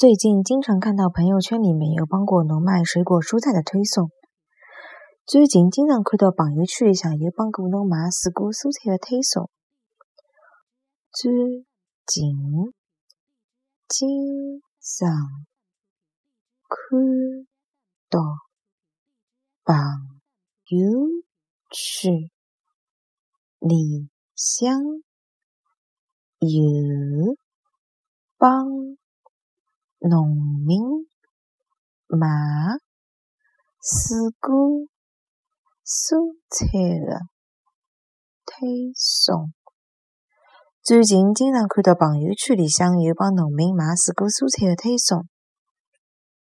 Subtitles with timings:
[0.00, 4.08] 最近经常看到朋友圈里面有帮果农卖水果蔬菜的推送。
[5.26, 9.50] 最近经常看到朋友圈里向有帮果农卖水果蔬菜的推送。
[11.12, 11.30] 最
[12.06, 12.72] 近
[13.86, 15.68] 经常看
[18.08, 18.22] 到
[19.66, 19.84] 朋
[20.64, 21.20] 友
[21.68, 22.30] 圈
[23.58, 24.80] 里向
[26.38, 27.36] 有
[28.38, 28.96] 帮
[30.08, 30.28] 农
[30.66, 30.80] 民
[32.06, 32.26] 卖
[33.82, 34.88] 水果
[35.84, 36.66] 蔬菜
[37.04, 37.20] 的
[38.46, 39.52] 推送。
[40.82, 45.28] 最近经常看到朋友圈里向有帮农民卖水果蔬菜的推送。